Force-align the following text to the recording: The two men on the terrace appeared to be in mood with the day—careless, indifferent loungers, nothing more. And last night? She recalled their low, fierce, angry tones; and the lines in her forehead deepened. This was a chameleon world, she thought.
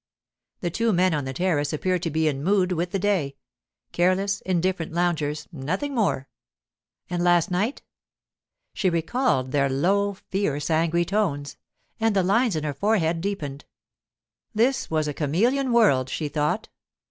The 0.61 0.71
two 0.71 0.91
men 0.91 1.13
on 1.13 1.25
the 1.25 1.31
terrace 1.33 1.71
appeared 1.71 2.01
to 2.01 2.09
be 2.09 2.27
in 2.27 2.43
mood 2.43 2.71
with 2.71 2.89
the 2.89 2.97
day—careless, 2.97 4.41
indifferent 4.47 4.93
loungers, 4.93 5.47
nothing 5.51 5.93
more. 5.93 6.27
And 7.07 7.23
last 7.23 7.51
night? 7.51 7.83
She 8.73 8.89
recalled 8.89 9.51
their 9.51 9.69
low, 9.69 10.13
fierce, 10.15 10.71
angry 10.71 11.05
tones; 11.05 11.55
and 11.99 12.15
the 12.15 12.23
lines 12.23 12.55
in 12.55 12.63
her 12.63 12.73
forehead 12.73 13.21
deepened. 13.21 13.65
This 14.55 14.89
was 14.89 15.07
a 15.07 15.13
chameleon 15.13 15.71
world, 15.71 16.09
she 16.09 16.29
thought. 16.29 16.69